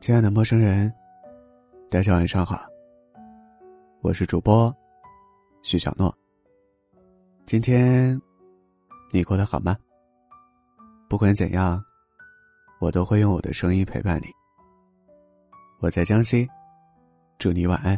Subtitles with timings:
[0.00, 0.90] 亲爱的陌生人，
[1.90, 2.58] 大家晚上好。
[4.00, 4.74] 我是主播
[5.60, 6.12] 徐小诺。
[7.44, 8.18] 今天
[9.12, 9.76] 你过得好吗？
[11.06, 11.84] 不管怎样，
[12.80, 14.28] 我都会用我的声音陪伴你。
[15.80, 16.48] 我在江西，
[17.38, 17.94] 祝你晚安。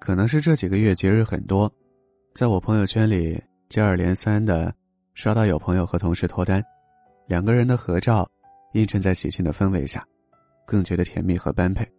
[0.00, 1.72] 可能是这几个月节日很多，
[2.34, 4.74] 在我朋友圈里接二连三的
[5.14, 6.60] 刷到有朋友和同事脱单，
[7.28, 8.28] 两个人的合照
[8.72, 10.04] 映衬在喜庆的氛围下。
[10.68, 11.90] 更觉得甜蜜和般配。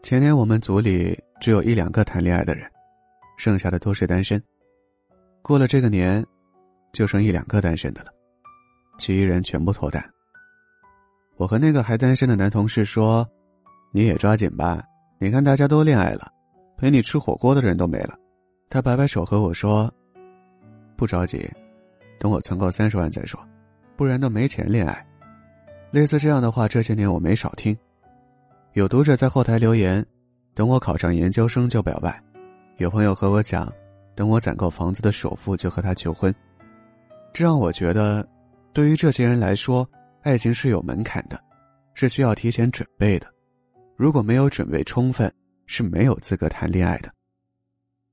[0.00, 2.70] 前年我们组里只有一两个谈恋爱的人，
[3.36, 4.40] 剩下的都是单身。
[5.42, 6.24] 过了这个年，
[6.92, 8.12] 就剩一两个单身的了，
[8.96, 10.00] 其余人全部脱单。
[11.36, 13.28] 我和那个还单身的男同事说
[13.92, 14.80] ：“你也抓紧吧，
[15.18, 16.32] 你看大家都恋爱了，
[16.76, 18.16] 陪你吃火锅的人都没了。”
[18.70, 19.92] 他摆摆手和我说
[20.96, 21.50] ：“不着急，
[22.20, 23.40] 等我存够三十万再说，
[23.96, 25.04] 不然都没钱恋爱。”
[25.92, 27.76] 类似这样的话，这些年我没少听。
[28.72, 30.04] 有读者在后台留言
[30.54, 32.18] ：“等我考上研究生就表白。”
[32.78, 33.70] 有朋友和我讲
[34.16, 36.34] ：“等我攒够房子的首付就和他求婚。”
[37.34, 38.26] 这让我觉得，
[38.72, 39.86] 对于这些人来说，
[40.22, 41.38] 爱情是有门槛的，
[41.92, 43.26] 是需要提前准备的。
[43.94, 45.30] 如果没有准备充分，
[45.66, 47.12] 是没有资格谈恋爱的。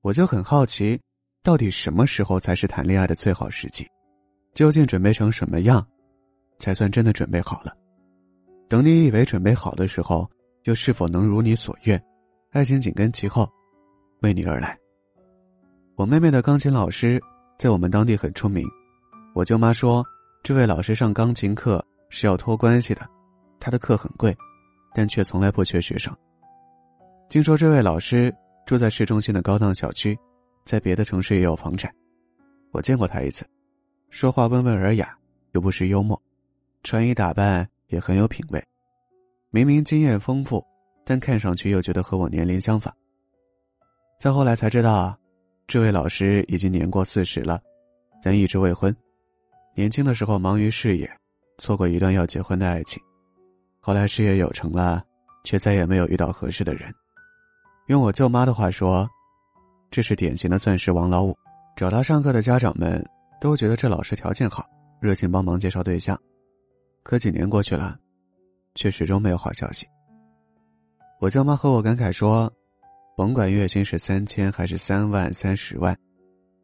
[0.01, 0.99] 我就很好奇，
[1.43, 3.87] 到底什么时候才是谈恋爱的最好时机？
[4.53, 5.85] 究竟准备成什么样？
[6.59, 7.75] 才算真的准备好了。
[8.67, 10.29] 等你以为准备好的时候，
[10.63, 11.99] 又是否能如你所愿？
[12.51, 13.49] 爱情紧跟其后，
[14.21, 14.77] 为你而来。
[15.95, 17.19] 我妹妹的钢琴老师
[17.57, 18.65] 在我们当地很出名。
[19.33, 20.03] 我舅妈说，
[20.43, 23.07] 这位老师上钢琴课是要托关系的，
[23.59, 24.35] 他的课很贵，
[24.93, 26.15] 但却从来不缺学生。
[27.27, 28.33] 听说这位老师
[28.65, 30.17] 住在市中心的高档小区，
[30.65, 31.93] 在别的城市也有房产。
[32.71, 33.45] 我见过他一次，
[34.09, 35.15] 说话温文尔雅，
[35.51, 36.19] 又不失幽默。
[36.83, 38.63] 穿衣打扮也很有品味，
[39.49, 40.65] 明明经验丰富，
[41.05, 42.93] 但看上去又觉得和我年龄相仿。
[44.19, 45.17] 再后来才知道，
[45.67, 47.59] 这位老师已经年过四十了，
[48.23, 48.95] 但一直未婚。
[49.75, 51.09] 年轻的时候忙于事业，
[51.57, 53.01] 错过一段要结婚的爱情，
[53.79, 55.03] 后来事业有成了，
[55.43, 56.93] 却再也没有遇到合适的人。
[57.87, 59.07] 用我舅妈的话说，
[59.91, 61.35] 这是典型的钻石王老五。
[61.75, 63.01] 找他上课的家长们
[63.39, 64.65] 都觉得这老师条件好，
[64.99, 66.19] 热情帮忙介绍对象。
[67.09, 67.97] 可几年过去了，
[68.75, 69.83] 却始终没有好消息。
[71.19, 72.53] 我舅妈和我感慨说
[73.17, 75.97] ：“甭管月薪是三千还是三万、三十万，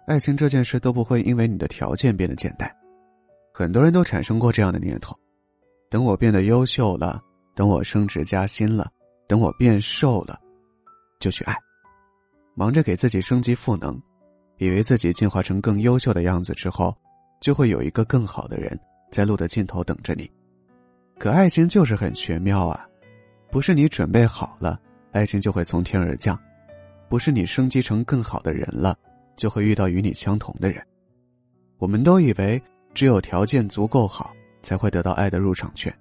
[0.05, 2.71] 爱情这件事都不会因为你的条件变得简单。”
[3.55, 5.17] 很多人都产生过这样的念头：
[5.89, 7.19] 等我变得优秀了，
[7.55, 8.87] 等我升职加薪了，
[9.27, 10.39] 等我变瘦了，
[11.19, 11.57] 就去爱。
[12.53, 13.99] 忙着给自己升级赋能，
[14.59, 16.95] 以为自己进化成更优秀的样子之后，
[17.41, 18.79] 就会有一个更好的人。
[19.15, 20.29] 在路的尽头等着你，
[21.17, 22.85] 可爱情就是很玄妙啊，
[23.49, 24.77] 不是你准备好了，
[25.13, 26.35] 爱情就会从天而降；
[27.07, 28.93] 不是你升级成更好的人了，
[29.37, 30.85] 就会遇到与你相同的人。
[31.77, 32.61] 我们都以为
[32.93, 35.97] 只有条件足够好，才会得到爱的入场券，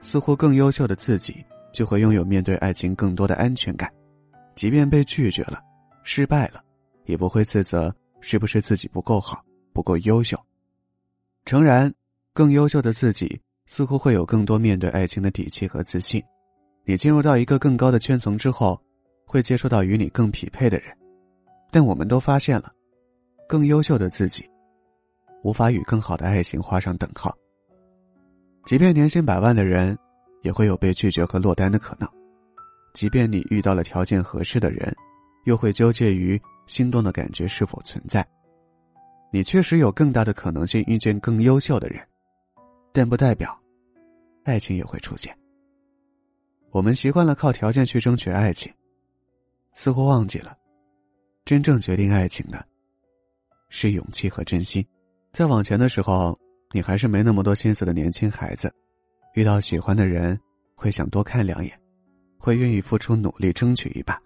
[0.00, 3.92] 似乎更优秀的自己就会拥有面对爱情更多的安全感，
[4.54, 5.60] 即便被拒绝了、
[6.04, 6.62] 失败了，
[7.06, 10.38] 也不会自责是不是自己不够好、不够优秀。
[11.46, 11.92] 诚然。
[12.34, 16.20] 更优秀的自己似乎会有更多面对爱情的底气和自信。
[16.84, 18.78] 你进入到一个更高的圈层之后，
[19.24, 20.88] 会接触到与你更匹配的人。
[21.70, 22.72] 但我们都发现了，
[23.48, 24.44] 更优秀的自己
[25.44, 27.32] 无法与更好的爱情画上等号。
[28.64, 29.96] 即便年薪百万的人，
[30.42, 32.08] 也会有被拒绝和落单的可能。
[32.94, 34.92] 即便你遇到了条件合适的人，
[35.44, 38.26] 又会纠结于心动的感觉是否存在。
[39.30, 42.04] 你确实有更大的可能性遇见更优秀的人。
[42.96, 43.60] 但不代表，
[44.44, 45.36] 爱情也会出现。
[46.70, 48.72] 我们习惯了靠条件去争取爱情，
[49.72, 50.56] 似乎忘记了，
[51.44, 52.64] 真正决定爱情的，
[53.68, 54.86] 是勇气和真心。
[55.32, 56.38] 在往前的时候，
[56.70, 58.72] 你还是没那么多心思的年轻孩子，
[59.34, 60.38] 遇到喜欢的人，
[60.76, 61.76] 会想多看两眼，
[62.38, 64.16] 会愿意付出努力争取一把，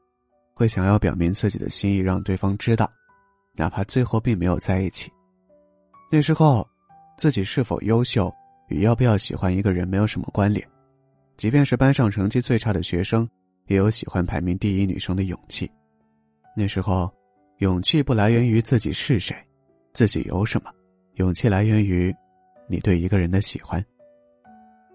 [0.52, 2.86] 会想要表明自己的心意让对方知道，
[3.54, 5.10] 哪怕最后并没有在一起。
[6.12, 6.68] 那时候，
[7.16, 8.30] 自己是否优秀？
[8.68, 10.66] 与要不要喜欢一个人没有什么关联，
[11.36, 13.28] 即便是班上成绩最差的学生，
[13.66, 15.70] 也有喜欢排名第一女生的勇气。
[16.56, 17.10] 那时候，
[17.58, 19.34] 勇气不来源于自己是谁，
[19.92, 20.70] 自己有什么，
[21.14, 22.14] 勇气来源于
[22.68, 23.84] 你对一个人的喜欢。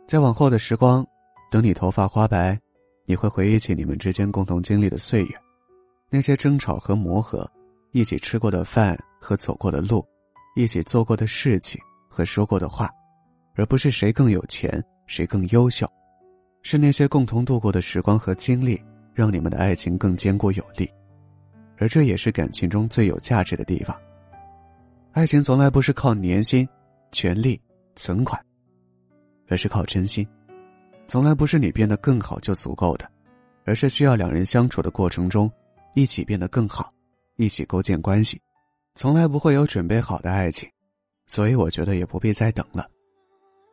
[0.08, 1.06] 在往后的时光，
[1.50, 2.60] 等你头发花白，
[3.06, 5.36] 你会回忆起你们之间共同经历的岁月，
[6.10, 7.50] 那些争吵和磨合，
[7.92, 10.06] 一起吃过的饭和走过的路，
[10.56, 12.90] 一起做过的事情和说过的话。
[13.56, 15.88] 而不是谁更有钱，谁更优秀，
[16.62, 18.82] 是那些共同度过的时光和经历，
[19.14, 20.90] 让你们的爱情更坚固有力，
[21.78, 23.96] 而这也是感情中最有价值的地方。
[25.12, 26.68] 爱情从来不是靠年薪、
[27.12, 27.62] 权力、
[27.96, 28.44] 存款，
[29.48, 30.26] 而是靠真心；
[31.08, 33.08] 从来不是你变得更好就足够的，
[33.66, 35.52] 而是需要两人相处的过程中，
[35.94, 36.92] 一起变得更好，
[37.36, 38.42] 一起构建关系。
[38.96, 40.68] 从来不会有准备好的爱情，
[41.28, 42.88] 所以我觉得也不必再等了，